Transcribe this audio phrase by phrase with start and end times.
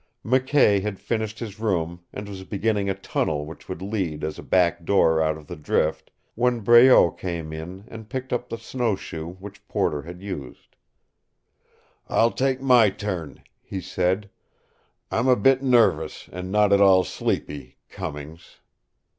[0.25, 4.41] McKay had finished his room, and was beginning a tunnel which would lead as a
[4.41, 9.27] back door out of the drift, when Breault came in and picked up the snowshoe
[9.35, 10.75] which Porter had used.
[12.09, 14.31] "I'll take my turn," he said.
[15.11, 18.59] "I'm a bit nervous, and not at all sleepy, Cummings."